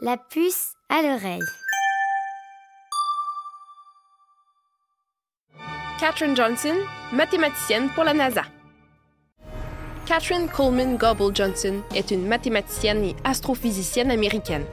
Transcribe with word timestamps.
La 0.00 0.16
puce 0.16 0.72
à 0.88 1.02
l'oreille. 1.02 1.38
Katherine 6.00 6.34
Johnson, 6.34 6.74
mathématicienne 7.12 7.88
pour 7.90 8.02
la 8.02 8.12
NASA. 8.12 8.42
Katherine 10.06 10.48
Coleman 10.48 10.96
Gobble 10.96 11.36
Johnson 11.36 11.82
est 11.94 12.10
une 12.10 12.26
mathématicienne 12.26 13.04
et 13.04 13.16
astrophysicienne 13.22 14.10
américaine. 14.10 14.64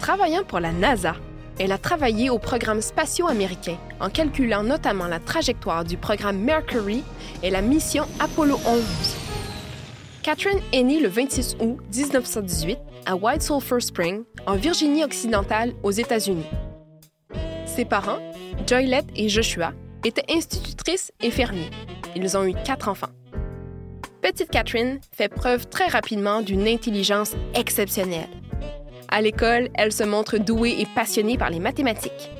Travaillant 0.00 0.44
pour 0.44 0.60
la 0.60 0.70
NASA, 0.70 1.16
elle 1.58 1.72
a 1.72 1.78
travaillé 1.78 2.30
au 2.30 2.38
programme 2.38 2.80
spatiaux 2.80 3.26
américain 3.26 3.76
en 3.98 4.08
calculant 4.08 4.62
notamment 4.62 5.08
la 5.08 5.18
trajectoire 5.18 5.84
du 5.84 5.96
programme 5.96 6.38
Mercury 6.38 7.02
et 7.42 7.50
la 7.50 7.62
mission 7.62 8.04
Apollo 8.20 8.60
11. 8.64 8.82
Catherine 10.22 10.60
est 10.72 10.82
née 10.84 11.00
le 11.00 11.08
26 11.08 11.56
août 11.58 11.78
1918 11.92 12.78
à 13.06 13.16
White 13.16 13.42
Sulphur 13.42 13.82
Spring, 13.82 14.24
en 14.46 14.56
Virginie 14.56 15.04
occidentale, 15.04 15.72
aux 15.82 15.90
États-Unis. 15.90 16.46
Ses 17.66 17.84
parents, 17.84 18.18
Joylette 18.66 19.08
et 19.16 19.28
Joshua, 19.28 19.72
étaient 20.04 20.24
institutrices 20.30 21.12
et 21.20 21.30
fermiers. 21.30 21.70
Ils 22.16 22.36
ont 22.36 22.44
eu 22.44 22.54
quatre 22.64 22.88
enfants. 22.88 23.12
Petite 24.22 24.50
Catherine 24.50 25.00
fait 25.12 25.28
preuve 25.28 25.66
très 25.68 25.86
rapidement 25.86 26.40
d'une 26.40 26.66
intelligence 26.66 27.34
exceptionnelle. 27.54 28.28
À 29.08 29.20
l'école, 29.20 29.68
elle 29.74 29.92
se 29.92 30.04
montre 30.04 30.38
douée 30.38 30.76
et 30.78 30.86
passionnée 30.94 31.36
par 31.36 31.50
les 31.50 31.60
mathématiques. 31.60 32.30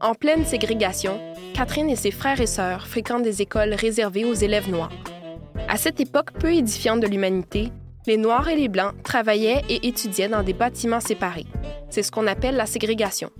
En 0.00 0.14
pleine 0.14 0.44
ségrégation, 0.44 1.18
Catherine 1.54 1.90
et 1.90 1.96
ses 1.96 2.10
frères 2.10 2.40
et 2.40 2.46
sœurs 2.46 2.86
fréquentent 2.86 3.22
des 3.22 3.42
écoles 3.42 3.74
réservées 3.74 4.24
aux 4.24 4.34
élèves 4.34 4.70
noirs. 4.70 4.92
À 5.68 5.76
cette 5.76 6.00
époque 6.00 6.32
peu 6.32 6.52
édifiante 6.52 7.00
de 7.00 7.06
l'humanité, 7.06 7.72
les 8.06 8.16
Noirs 8.16 8.48
et 8.48 8.56
les 8.56 8.68
Blancs 8.68 8.94
travaillaient 9.02 9.62
et 9.68 9.86
étudiaient 9.86 10.28
dans 10.28 10.42
des 10.42 10.52
bâtiments 10.52 11.00
séparés. 11.00 11.46
C'est 11.90 12.02
ce 12.02 12.12
qu'on 12.12 12.26
appelle 12.26 12.56
la 12.56 12.66
ségrégation. 12.66 13.30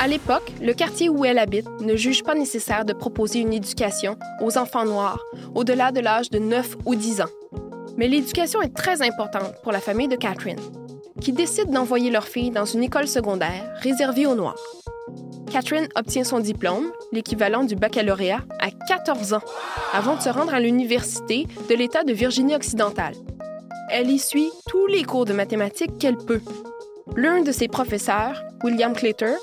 À 0.00 0.06
l'époque, 0.06 0.52
le 0.60 0.74
quartier 0.74 1.08
où 1.08 1.24
elle 1.24 1.38
habite 1.38 1.68
ne 1.80 1.96
juge 1.96 2.22
pas 2.22 2.34
nécessaire 2.34 2.84
de 2.84 2.92
proposer 2.92 3.40
une 3.40 3.52
éducation 3.52 4.16
aux 4.40 4.58
enfants 4.58 4.84
noirs 4.84 5.24
au-delà 5.54 5.92
de 5.92 6.00
l'âge 6.00 6.30
de 6.30 6.38
9 6.38 6.76
ou 6.86 6.94
10 6.94 7.22
ans. 7.22 7.30
Mais 7.96 8.08
l'éducation 8.08 8.62
est 8.62 8.74
très 8.74 9.02
importante 9.02 9.54
pour 9.62 9.72
la 9.72 9.80
famille 9.80 10.08
de 10.08 10.16
Catherine, 10.16 10.60
qui 11.20 11.32
décide 11.32 11.70
d'envoyer 11.70 12.10
leur 12.10 12.28
fille 12.28 12.50
dans 12.50 12.64
une 12.64 12.84
école 12.84 13.08
secondaire 13.08 13.74
réservée 13.80 14.26
aux 14.26 14.36
Noirs. 14.36 14.58
Catherine 15.50 15.88
obtient 15.96 16.24
son 16.24 16.40
diplôme, 16.40 16.92
l'équivalent 17.10 17.64
du 17.64 17.74
baccalauréat, 17.74 18.44
à 18.60 18.70
14 18.70 19.32
ans, 19.32 19.42
avant 19.92 20.16
de 20.16 20.20
se 20.20 20.28
rendre 20.28 20.54
à 20.54 20.60
l'Université 20.60 21.46
de 21.68 21.74
l'État 21.74 22.04
de 22.04 22.12
Virginie-Occidentale. 22.12 23.14
Elle 23.90 24.10
y 24.10 24.18
suit 24.18 24.50
tous 24.66 24.86
les 24.86 25.02
cours 25.02 25.24
de 25.24 25.32
mathématiques 25.32 25.98
qu'elle 25.98 26.18
peut. 26.18 26.42
L'un 27.16 27.40
de 27.40 27.52
ses 27.52 27.68
professeurs, 27.68 28.42
William 28.62 28.92
Claytor, 28.92 29.38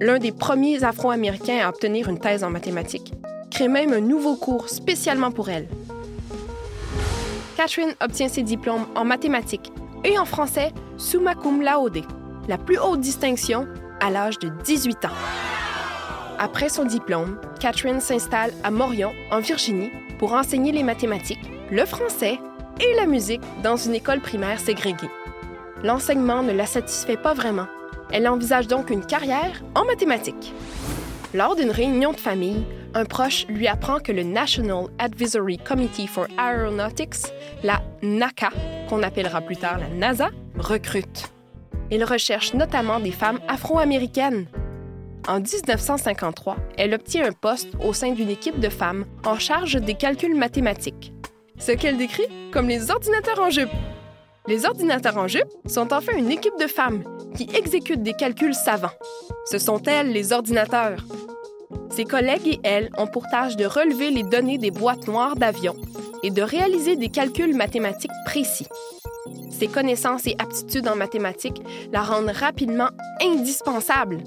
l'un 0.00 0.18
des 0.18 0.32
premiers 0.32 0.82
Afro-Américains 0.82 1.60
à 1.62 1.68
obtenir 1.68 2.08
une 2.08 2.18
thèse 2.18 2.42
en 2.42 2.48
mathématiques, 2.48 3.12
crée 3.50 3.68
même 3.68 3.92
un 3.92 4.00
nouveau 4.00 4.36
cours 4.36 4.70
spécialement 4.70 5.30
pour 5.30 5.50
elle. 5.50 5.68
Catherine 7.56 7.94
obtient 8.00 8.28
ses 8.28 8.42
diplômes 8.42 8.86
en 8.94 9.04
mathématiques 9.04 9.70
et 10.04 10.18
en 10.18 10.24
français 10.24 10.72
summa 10.96 11.34
cum 11.34 11.60
laude, 11.60 12.02
la 12.48 12.56
plus 12.56 12.78
haute 12.78 13.00
distinction 13.00 13.68
à 14.00 14.10
l'âge 14.10 14.38
de 14.38 14.48
18 14.64 15.04
ans. 15.04 15.18
Après 16.38 16.70
son 16.70 16.86
diplôme, 16.86 17.38
Catherine 17.60 18.00
s'installe 18.00 18.52
à 18.64 18.70
Morion, 18.70 19.12
en 19.30 19.40
Virginie, 19.40 19.90
pour 20.18 20.32
enseigner 20.32 20.72
les 20.72 20.82
mathématiques, 20.82 21.50
le 21.70 21.84
français 21.84 22.38
et 22.80 22.94
la 22.96 23.06
musique 23.06 23.42
dans 23.62 23.76
une 23.76 23.94
école 23.94 24.20
primaire 24.20 24.60
ségrégée. 24.60 25.10
L'enseignement 25.82 26.42
ne 26.42 26.52
la 26.52 26.66
satisfait 26.66 27.16
pas 27.16 27.34
vraiment. 27.34 27.66
Elle 28.10 28.28
envisage 28.28 28.68
donc 28.68 28.90
une 28.90 29.04
carrière 29.04 29.62
en 29.74 29.84
mathématiques. 29.84 30.52
Lors 31.34 31.56
d'une 31.56 31.70
réunion 31.70 32.12
de 32.12 32.20
famille, 32.20 32.64
un 32.94 33.04
proche 33.04 33.46
lui 33.48 33.66
apprend 33.66 34.00
que 34.00 34.12
le 34.12 34.22
National 34.22 34.86
Advisory 34.98 35.58
Committee 35.58 36.06
for 36.06 36.26
Aeronautics, 36.38 37.32
la 37.62 37.80
NACA, 38.02 38.50
qu'on 38.88 39.02
appellera 39.02 39.40
plus 39.40 39.56
tard 39.56 39.78
la 39.78 39.88
NASA, 39.88 40.28
recrute. 40.58 41.30
Il 41.90 42.04
recherche 42.04 42.54
notamment 42.54 43.00
des 43.00 43.12
femmes 43.12 43.40
afro-américaines. 43.48 44.46
En 45.26 45.40
1953, 45.40 46.56
elle 46.76 46.94
obtient 46.94 47.26
un 47.26 47.32
poste 47.32 47.68
au 47.82 47.92
sein 47.92 48.12
d'une 48.12 48.30
équipe 48.30 48.60
de 48.60 48.68
femmes 48.68 49.06
en 49.24 49.38
charge 49.38 49.76
des 49.80 49.94
calculs 49.94 50.34
mathématiques, 50.34 51.12
ce 51.62 51.72
qu'elle 51.72 51.96
décrit 51.96 52.26
comme 52.52 52.68
les 52.68 52.90
ordinateurs 52.90 53.40
en 53.40 53.50
jupe. 53.50 53.70
Les 54.48 54.66
ordinateurs 54.66 55.16
en 55.16 55.28
jupe 55.28 55.48
sont 55.66 55.92
enfin 55.92 56.12
une 56.16 56.30
équipe 56.30 56.58
de 56.60 56.66
femmes 56.66 57.04
qui 57.36 57.48
exécutent 57.54 58.02
des 58.02 58.14
calculs 58.14 58.54
savants. 58.54 58.90
Ce 59.46 59.58
sont 59.58 59.80
elles 59.84 60.12
les 60.12 60.32
ordinateurs. 60.32 61.04
Ses 61.90 62.04
collègues 62.04 62.48
et 62.48 62.60
elle 62.64 62.90
ont 62.98 63.06
pour 63.06 63.28
tâche 63.28 63.56
de 63.56 63.64
relever 63.64 64.10
les 64.10 64.24
données 64.24 64.58
des 64.58 64.72
boîtes 64.72 65.06
noires 65.06 65.36
d'avion 65.36 65.76
et 66.24 66.30
de 66.30 66.42
réaliser 66.42 66.96
des 66.96 67.08
calculs 67.08 67.54
mathématiques 67.54 68.10
précis. 68.24 68.66
Ses 69.50 69.68
connaissances 69.68 70.26
et 70.26 70.34
aptitudes 70.38 70.88
en 70.88 70.96
mathématiques 70.96 71.62
la 71.92 72.02
rendent 72.02 72.30
rapidement 72.30 72.88
indispensable. 73.20 74.18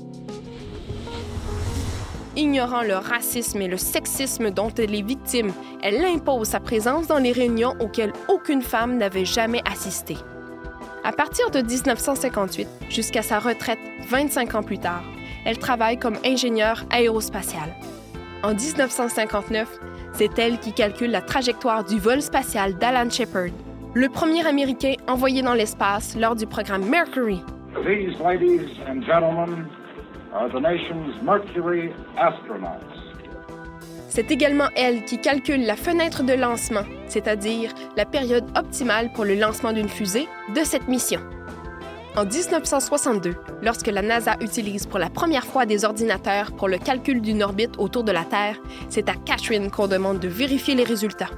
Ignorant 2.37 2.81
le 2.81 2.95
racisme 2.95 3.61
et 3.61 3.69
le 3.69 3.77
sexisme 3.77 4.51
dont 4.51 4.69
elle 4.77 4.93
est 4.93 5.01
victime, 5.01 5.53
elle 5.81 6.03
impose 6.03 6.49
sa 6.49 6.59
présence 6.59 7.07
dans 7.07 7.17
les 7.17 7.31
réunions 7.31 7.75
auxquelles 7.79 8.11
aucune 8.27 8.61
femme 8.61 8.97
n'avait 8.97 9.23
jamais 9.23 9.61
assisté. 9.71 10.17
À 11.05 11.13
partir 11.13 11.49
de 11.49 11.61
1958 11.61 12.67
jusqu'à 12.89 13.21
sa 13.21 13.39
retraite 13.39 13.79
25 14.09 14.55
ans 14.55 14.63
plus 14.63 14.79
tard, 14.79 15.03
elle 15.45 15.59
travaille 15.59 15.97
comme 15.97 16.17
ingénieure 16.25 16.83
aérospatiale. 16.89 17.73
En 18.43 18.53
1959, 18.53 19.79
c'est 20.11 20.37
elle 20.37 20.59
qui 20.59 20.73
calcule 20.73 21.11
la 21.11 21.21
trajectoire 21.21 21.85
du 21.85 21.99
vol 21.99 22.21
spatial 22.21 22.73
d'Alan 22.77 23.09
Shepard, 23.09 23.51
le 23.93 24.09
premier 24.09 24.45
Américain 24.45 24.95
envoyé 25.07 25.41
dans 25.41 25.53
l'espace 25.53 26.17
lors 26.19 26.35
du 26.35 26.47
programme 26.47 26.83
Mercury. 26.83 27.41
Ladies 27.85 28.71
and 28.89 29.03
gentlemen 29.03 29.67
are 30.35 30.49
the 30.49 30.59
nation's 30.59 31.21
Mercury 31.23 31.93
astronauts. 32.17 32.81
C'est 34.09 34.31
également 34.31 34.67
elle 34.75 35.05
qui 35.05 35.19
calcule 35.19 35.65
la 35.65 35.75
fenêtre 35.75 36.23
de 36.23 36.33
lancement, 36.33 36.83
c'est-à-dire 37.07 37.71
la 37.95 38.05
période 38.05 38.45
optimale 38.57 39.11
pour 39.13 39.23
le 39.23 39.35
lancement 39.35 39.71
d'une 39.71 39.89
fusée 39.89 40.27
de 40.53 40.63
cette 40.63 40.87
mission. 40.87 41.21
En 42.17 42.25
1962, 42.25 43.35
lorsque 43.61 43.87
la 43.87 44.01
NASA 44.01 44.35
utilise 44.41 44.87
pour 44.87 44.99
la 44.99 45.09
première 45.09 45.45
fois 45.45 45.65
des 45.65 45.83
ordinateurs 45.83 46.53
pour 46.53 46.67
le 46.67 46.77
calcul 46.77 47.21
d'une 47.21 47.43
orbite 47.43 47.77
autour 47.77 48.03
de 48.03 48.11
la 48.11 48.23
Terre, 48.23 48.57
c'est 48.89 49.09
à 49.09 49.13
Catherine 49.13 49.69
qu'on 49.69 49.87
demande 49.87 50.19
de 50.19 50.27
vérifier 50.27 50.75
les 50.75 50.85
résultats. 50.85 51.31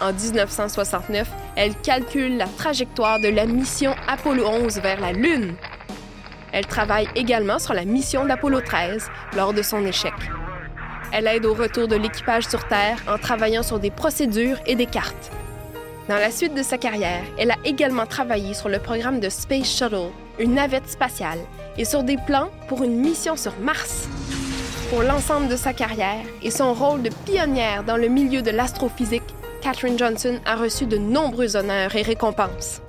En 0.00 0.12
1969, 0.12 1.28
elle 1.56 1.74
calcule 1.76 2.36
la 2.36 2.46
trajectoire 2.46 3.20
de 3.20 3.28
la 3.28 3.46
mission 3.46 3.94
Apollo 4.06 4.46
11 4.46 4.78
vers 4.80 5.00
la 5.00 5.12
Lune. 5.12 5.54
Elle 6.58 6.66
travaille 6.66 7.06
également 7.14 7.60
sur 7.60 7.72
la 7.72 7.84
mission 7.84 8.26
d'Apollo 8.26 8.60
13 8.60 9.08
lors 9.36 9.52
de 9.52 9.62
son 9.62 9.86
échec. 9.86 10.12
Elle 11.12 11.28
aide 11.28 11.46
au 11.46 11.54
retour 11.54 11.86
de 11.86 11.94
l'équipage 11.94 12.48
sur 12.48 12.66
Terre 12.66 12.98
en 13.06 13.16
travaillant 13.16 13.62
sur 13.62 13.78
des 13.78 13.92
procédures 13.92 14.58
et 14.66 14.74
des 14.74 14.86
cartes. 14.86 15.30
Dans 16.08 16.16
la 16.16 16.32
suite 16.32 16.54
de 16.54 16.64
sa 16.64 16.76
carrière, 16.76 17.22
elle 17.38 17.52
a 17.52 17.58
également 17.64 18.06
travaillé 18.06 18.54
sur 18.54 18.68
le 18.68 18.80
programme 18.80 19.20
de 19.20 19.28
Space 19.28 19.72
Shuttle, 19.72 20.10
une 20.40 20.54
navette 20.54 20.88
spatiale, 20.88 21.38
et 21.76 21.84
sur 21.84 22.02
des 22.02 22.16
plans 22.26 22.50
pour 22.66 22.82
une 22.82 22.96
mission 22.96 23.36
sur 23.36 23.56
Mars. 23.60 24.08
Pour 24.90 25.04
l'ensemble 25.04 25.46
de 25.46 25.54
sa 25.54 25.72
carrière 25.72 26.24
et 26.42 26.50
son 26.50 26.74
rôle 26.74 27.02
de 27.02 27.10
pionnière 27.24 27.84
dans 27.84 27.96
le 27.96 28.08
milieu 28.08 28.42
de 28.42 28.50
l'astrophysique, 28.50 29.22
Katherine 29.62 29.96
Johnson 29.96 30.40
a 30.44 30.56
reçu 30.56 30.86
de 30.86 30.98
nombreux 30.98 31.54
honneurs 31.54 31.94
et 31.94 32.02
récompenses. 32.02 32.82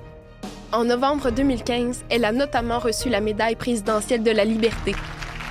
En 0.72 0.84
novembre 0.84 1.30
2015, 1.32 2.04
elle 2.10 2.24
a 2.24 2.30
notamment 2.30 2.78
reçu 2.78 3.08
la 3.08 3.20
médaille 3.20 3.56
présidentielle 3.56 4.22
de 4.22 4.30
la 4.30 4.44
liberté, 4.44 4.94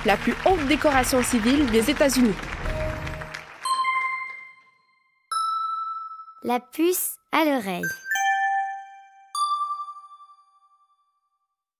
la 0.06 0.16
plus 0.16 0.34
haute 0.46 0.66
décoration 0.66 1.22
civile 1.22 1.66
des 1.66 1.90
États-Unis. 1.90 2.34
La 6.42 6.58
puce 6.58 7.16
à 7.32 7.44
l'oreille. 7.44 7.84